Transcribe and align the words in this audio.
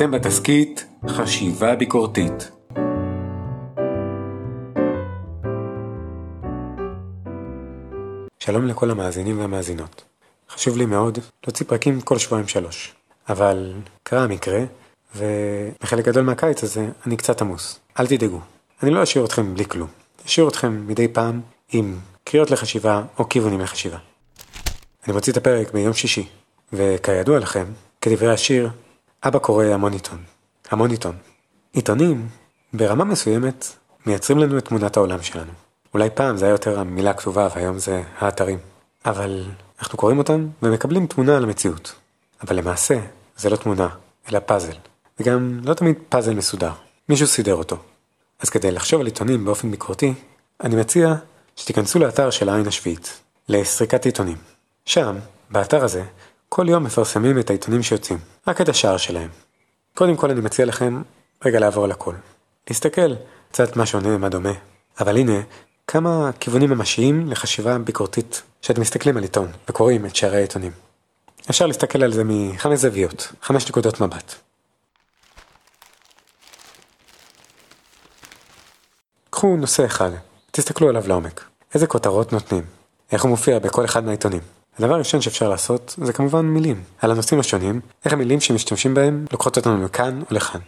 אתם 0.00 0.10
בתסכית 0.10 0.86
חשיבה 1.08 1.76
ביקורתית. 1.76 2.50
שלום 8.38 8.66
לכל 8.66 8.90
המאזינים 8.90 9.38
והמאזינות. 9.38 10.04
חשוב 10.50 10.76
לי 10.76 10.86
מאוד 10.86 11.18
להוציא 11.44 11.66
פרקים 11.66 12.00
כל 12.00 12.18
שבועיים 12.18 12.48
שלוש. 12.48 12.94
אבל 13.28 13.72
קרה 14.02 14.24
המקרה, 14.24 14.60
ובחלק 15.16 16.04
גדול 16.04 16.22
מהקיץ 16.24 16.64
הזה 16.64 16.88
אני 17.06 17.16
קצת 17.16 17.40
עמוס. 17.40 17.80
אל 18.00 18.06
תדאגו, 18.06 18.40
אני 18.82 18.90
לא 18.90 19.02
אשאיר 19.02 19.24
אתכם 19.24 19.54
בלי 19.54 19.64
כלום. 19.64 19.88
אשאיר 20.26 20.48
אתכם 20.48 20.86
מדי 20.86 21.08
פעם 21.08 21.40
עם 21.72 21.98
קריאות 22.24 22.50
לחשיבה 22.50 23.02
או 23.18 23.28
כיוונים 23.28 23.60
לחשיבה. 23.60 23.98
אני 25.06 25.12
מוציא 25.14 25.32
את 25.32 25.36
הפרק 25.36 25.72
ביום 25.72 25.92
שישי, 25.92 26.26
וכידוע 26.72 27.38
לכם, 27.38 27.64
כדברי 28.00 28.32
השיר, 28.32 28.70
אבא 29.24 29.38
קורא 29.38 29.64
המון 29.64 29.92
עיתון. 29.92 30.18
המון 30.70 30.90
עיתון. 30.90 31.16
עיתונים, 31.72 32.28
ברמה 32.72 33.04
מסוימת, 33.04 33.66
מייצרים 34.06 34.38
לנו 34.38 34.58
את 34.58 34.64
תמונת 34.64 34.96
העולם 34.96 35.22
שלנו. 35.22 35.52
אולי 35.94 36.10
פעם 36.14 36.36
זה 36.36 36.44
היה 36.44 36.52
יותר 36.52 36.80
המילה 36.80 37.10
הכתובה 37.10 37.48
והיום 37.54 37.78
זה 37.78 38.02
האתרים. 38.18 38.58
אבל 39.04 39.44
אנחנו 39.80 39.98
קוראים 39.98 40.18
אותם 40.18 40.46
ומקבלים 40.62 41.06
תמונה 41.06 41.36
על 41.36 41.44
המציאות. 41.44 41.94
אבל 42.42 42.56
למעשה, 42.56 43.00
זה 43.36 43.50
לא 43.50 43.56
תמונה, 43.56 43.88
אלא 44.30 44.38
פאזל. 44.38 44.76
וגם 45.20 45.60
לא 45.64 45.74
תמיד 45.74 45.96
פאזל 46.08 46.34
מסודר. 46.34 46.72
מישהו 47.08 47.26
סידר 47.26 47.54
אותו. 47.54 47.76
אז 48.40 48.50
כדי 48.50 48.70
לחשוב 48.70 49.00
על 49.00 49.06
עיתונים 49.06 49.44
באופן 49.44 49.70
ביקורתי, 49.70 50.14
אני 50.60 50.76
מציע 50.76 51.14
שתיכנסו 51.56 51.98
לאתר 51.98 52.30
של 52.30 52.48
העין 52.48 52.66
השביעית, 52.66 53.20
לסריקת 53.48 54.04
עיתונים. 54.04 54.36
שם, 54.84 55.16
באתר 55.50 55.84
הזה, 55.84 56.04
כל 56.52 56.68
יום 56.68 56.84
מפרסמים 56.84 57.38
את 57.38 57.50
העיתונים 57.50 57.82
שיוצאים, 57.82 58.18
רק 58.46 58.60
את 58.60 58.68
השער 58.68 58.96
שלהם. 58.96 59.28
קודם 59.94 60.16
כל 60.16 60.30
אני 60.30 60.40
מציע 60.40 60.66
לכם 60.66 61.02
רגע 61.44 61.60
לעבור 61.60 61.84
על 61.84 61.90
הכל. 61.90 62.14
להסתכל 62.68 63.14
קצת 63.50 63.76
מה 63.76 63.86
שונה, 63.86 64.18
מה 64.18 64.28
דומה. 64.28 64.52
אבל 65.00 65.16
הנה, 65.16 65.40
כמה 65.86 66.30
כיוונים 66.40 66.70
ממשיים 66.70 67.30
לחשיבה 67.30 67.78
ביקורתית 67.78 68.42
שאתם 68.62 68.80
מסתכלים 68.80 69.16
על 69.16 69.22
עיתון 69.22 69.52
וקוראים 69.68 70.06
את 70.06 70.16
שערי 70.16 70.36
העיתונים. 70.36 70.72
אפשר 71.50 71.66
להסתכל 71.66 72.02
על 72.02 72.12
זה 72.12 72.22
מחמש 72.26 72.78
זוויות, 72.78 73.32
חמש 73.42 73.68
נקודות 73.68 74.00
מבט. 74.00 74.34
קחו 79.30 79.56
נושא 79.56 79.84
אחד, 79.84 80.10
תסתכלו 80.50 80.88
עליו 80.88 81.08
לעומק. 81.08 81.44
איזה 81.74 81.86
כותרות 81.86 82.32
נותנים? 82.32 82.64
איך 83.12 83.22
הוא 83.22 83.30
מופיע 83.30 83.58
בכל 83.58 83.84
אחד 83.84 84.04
מהעיתונים? 84.04 84.59
הדבר 84.80 84.94
הראשון 84.94 85.20
שאפשר 85.20 85.48
לעשות 85.48 85.94
זה 86.04 86.12
כמובן 86.12 86.46
מילים, 86.46 86.82
על 86.98 87.10
הנושאים 87.10 87.40
השונים, 87.40 87.80
איך 88.04 88.12
המילים 88.12 88.40
שמשתמשים 88.40 88.94
בהם 88.94 89.24
לוקחות 89.32 89.56
אותנו 89.56 89.84
לכאן 89.84 90.20
או 90.30 90.34
לכאן. 90.34 90.60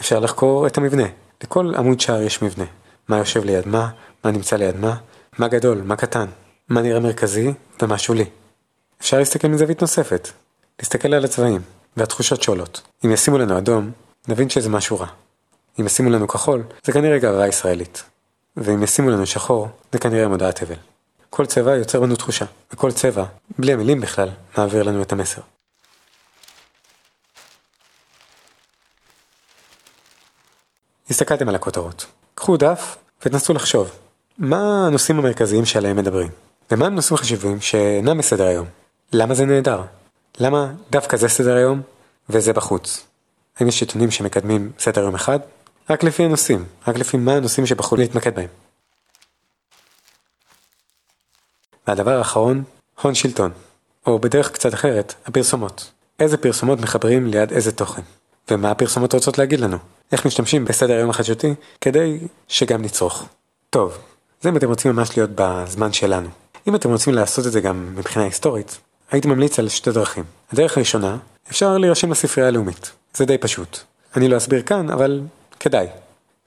אפשר 0.00 0.20
לחקור 0.20 0.66
את 0.66 0.78
המבנה, 0.78 1.06
לכל 1.42 1.72
עמוד 1.76 2.00
שער 2.00 2.22
יש 2.22 2.42
מבנה, 2.42 2.64
מה 3.08 3.18
יושב 3.18 3.44
ליד 3.44 3.68
מה, 3.68 3.90
מה 4.24 4.30
נמצא 4.30 4.56
ליד 4.56 4.76
מה, 4.76 4.96
מה 5.38 5.48
גדול, 5.48 5.82
מה 5.82 5.96
קטן, 5.96 6.26
מה 6.68 6.82
נראה 6.82 7.00
מרכזי 7.00 7.52
ומה 7.82 7.98
שולי. 7.98 8.24
אפשר 9.00 9.18
להסתכל 9.18 9.48
מזווית 9.48 9.80
נוספת, 9.80 10.28
להסתכל 10.78 11.14
על 11.14 11.24
הצבעים 11.24 11.60
והתחושות 11.96 12.42
שעולות. 12.42 12.82
אם 13.04 13.12
ישימו 13.12 13.38
לנו 13.38 13.58
אדום, 13.58 13.90
נבין 14.28 14.50
שזה 14.50 14.68
משהו 14.68 14.98
רע. 14.98 15.06
אם 15.80 15.86
ישימו 15.86 16.10
לנו 16.10 16.28
כחול, 16.28 16.62
זה 16.84 16.92
כנראה 16.92 17.18
גררה 17.18 17.48
ישראלית. 17.48 18.02
ואם 18.60 18.82
ישימו 18.82 19.10
לנו 19.10 19.26
שחור, 19.26 19.68
זה 19.92 19.98
כנראה 19.98 20.28
מודעת 20.28 20.62
אבל. 20.62 20.74
כל 21.30 21.46
צבע 21.46 21.76
יוצר 21.76 22.00
בנו 22.00 22.16
תחושה, 22.16 22.44
וכל 22.72 22.92
צבע, 22.92 23.24
בלי 23.58 23.72
המילים 23.72 24.00
בכלל, 24.00 24.28
מעביר 24.58 24.82
לנו 24.82 25.02
את 25.02 25.12
המסר. 25.12 25.40
הסתכלתם 31.10 31.48
על 31.48 31.54
הכותרות. 31.54 32.06
קחו 32.34 32.56
דף 32.56 32.96
ותנסו 33.22 33.54
לחשוב, 33.54 33.90
מה 34.38 34.86
הנושאים 34.86 35.18
המרכזיים 35.18 35.64
שעליהם 35.64 35.96
מדברים? 35.96 36.30
ומה 36.70 36.86
הם 36.86 36.94
נושאים 36.94 37.16
חשובים 37.16 37.60
שאינם 37.60 38.18
בסדר 38.18 38.46
היום? 38.46 38.66
למה 39.12 39.34
זה 39.34 39.44
נהדר? 39.44 39.82
למה 40.38 40.72
דווקא 40.90 41.16
זה 41.16 41.28
סדר 41.28 41.56
היום 41.56 41.82
וזה 42.28 42.52
בחוץ? 42.52 43.06
האם 43.58 43.68
יש 43.68 43.80
עיתונים 43.80 44.10
שמקדמים 44.10 44.72
סדר 44.78 45.00
יום 45.00 45.14
אחד? 45.14 45.38
רק 45.90 46.04
לפי 46.04 46.24
הנושאים, 46.24 46.64
רק 46.88 46.96
לפי 46.96 47.16
מה 47.16 47.32
הנושאים 47.34 47.66
שבחרו 47.66 47.96
להתמקד 47.96 48.34
בהם. 48.34 48.48
והדבר 51.86 52.18
האחרון, 52.18 52.64
הון 53.02 53.14
שלטון, 53.14 53.50
או 54.06 54.18
בדרך 54.18 54.52
קצת 54.52 54.74
אחרת, 54.74 55.14
הפרסומות. 55.26 55.90
איזה 56.20 56.36
פרסומות 56.36 56.80
מחברים 56.80 57.26
ליד 57.26 57.52
איזה 57.52 57.72
תוכן, 57.72 58.02
ומה 58.50 58.70
הפרסומות 58.70 59.14
רוצות 59.14 59.38
להגיד 59.38 59.60
לנו, 59.60 59.76
איך 60.12 60.26
משתמשים 60.26 60.64
בסדר 60.64 60.94
היום 60.94 61.10
החדשותי 61.10 61.54
כדי 61.80 62.18
שגם 62.48 62.82
נצרוך. 62.82 63.24
טוב, 63.70 63.98
זה 64.40 64.48
אם 64.48 64.56
אתם 64.56 64.68
רוצים 64.68 64.92
ממש 64.92 65.16
להיות 65.16 65.30
בזמן 65.34 65.92
שלנו. 65.92 66.28
אם 66.68 66.74
אתם 66.74 66.90
רוצים 66.90 67.14
לעשות 67.14 67.46
את 67.46 67.52
זה 67.52 67.60
גם 67.60 67.94
מבחינה 67.96 68.24
היסטורית, 68.24 68.78
הייתי 69.10 69.28
ממליץ 69.28 69.58
על 69.58 69.68
שתי 69.68 69.90
דרכים. 69.92 70.24
הדרך 70.52 70.76
הראשונה, 70.76 71.16
אפשר 71.50 71.78
להירשם 71.78 72.10
לספרייה 72.10 72.48
הלאומית. 72.48 72.90
זה 73.14 73.24
די 73.24 73.38
פשוט. 73.38 73.78
אני 74.16 74.28
לא 74.28 74.36
אסביר 74.36 74.62
כאן, 74.62 74.90
אבל 74.90 75.20
כדאי. 75.60 75.86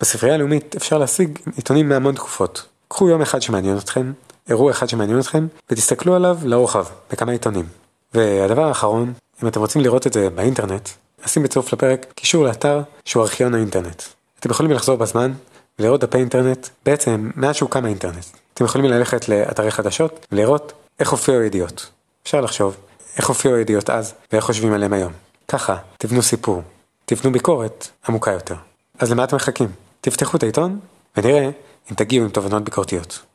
בספרייה 0.00 0.34
הלאומית 0.34 0.76
אפשר 0.76 0.98
להשיג 0.98 1.38
עיתונים 1.56 1.88
מהמון 1.88 2.14
תקופות. 2.14 2.66
קחו 2.88 3.08
יום 3.08 3.22
אחד 3.22 3.42
שמעניין 3.42 3.78
אתכם, 3.78 4.12
אירוע 4.48 4.70
אחד 4.70 4.88
שמעניין 4.88 5.18
אתכם, 5.18 5.46
ותסתכלו 5.70 6.14
עליו 6.14 6.38
לרוחב, 6.44 6.84
בכמה 7.10 7.32
עיתונים. 7.32 7.66
והדבר 8.14 8.64
האחרון, 8.64 9.12
אם 9.42 9.48
אתם 9.48 9.60
רוצים 9.60 9.82
לראות 9.82 10.06
את 10.06 10.12
זה 10.12 10.30
באינטרנט, 10.30 10.88
אשים 11.26 11.42
בצירוף 11.42 11.72
לפרק 11.72 12.06
קישור 12.14 12.44
לאתר 12.44 12.82
שהוא 13.04 13.22
ארכיון 13.22 13.54
האינטרנט. 13.54 14.02
אתם 14.40 14.50
יכולים 14.50 14.72
לחזור 14.72 14.96
בזמן 14.96 15.32
ולראות 15.78 16.00
דפי 16.00 16.18
אינטרנט, 16.18 16.68
בעצם 16.86 17.30
מאז 17.36 17.54
שהוקם 17.54 17.84
האינטרנט. 17.84 18.24
אתם 18.54 18.64
יכולים 18.64 18.90
ללכת 18.90 19.28
לאתרי 19.28 19.70
חדשות 19.70 20.26
ולראות 20.32 20.72
איך 21.00 21.10
הופיעו 21.10 21.42
ידיעות. 21.42 21.90
אפשר 22.22 22.40
לחשוב 22.40 22.76
איך 23.16 23.28
הופיעו 23.28 23.56
ידיעות 23.56 23.90
אז 23.90 24.14
ואיך 24.32 24.44
חושבים 24.44 24.72
עליהם 24.72 24.92
היום. 24.92 25.12
ככה, 25.48 25.76
תבנו 25.98 26.22
סיפור, 26.22 26.62
תבנו 27.04 27.32
ביקורת 27.32 27.88
עמוקה 28.08 28.30
יותר. 28.30 28.54
אז 29.00 29.12
למה 29.12 29.24
אתם 29.24 29.36
מחכים? 29.36 29.68
תפתחו 30.00 30.36
את 30.36 30.42
העיתון 30.42 30.80
ונראה 31.16 31.50
אם 31.90 31.94
תגיעו 31.96 32.24
עם 32.24 32.30
תובנות 32.30 32.64
ביקורתיות. 32.64 33.29